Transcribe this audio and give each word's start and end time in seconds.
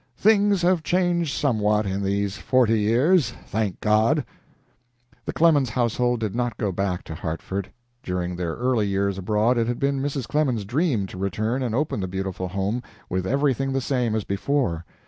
Things 0.17 0.63
have 0.63 0.81
changed 0.81 1.35
somewhat 1.35 1.85
in 1.85 2.01
these 2.01 2.35
forty 2.35 2.79
years, 2.79 3.33
thank 3.45 3.79
God!" 3.81 4.25
The 5.25 5.31
Clemens 5.31 5.69
household 5.69 6.21
did 6.21 6.33
not 6.33 6.57
go 6.57 6.71
back 6.71 7.03
to 7.03 7.13
Hartford. 7.13 7.69
During 8.01 8.35
their 8.35 8.55
early 8.55 8.87
years 8.87 9.19
abroad 9.19 9.59
it 9.59 9.67
had 9.67 9.77
been 9.77 10.01
Mrs. 10.01 10.27
Clemens's 10.27 10.65
dream 10.65 11.05
to 11.05 11.19
return 11.19 11.61
and 11.61 11.75
open 11.75 11.99
the 11.99 12.07
beautiful 12.07 12.47
home, 12.47 12.81
with 13.09 13.27
everything 13.27 13.73
the 13.73 13.79
same 13.79 14.15
as 14.15 14.23
before. 14.23 14.85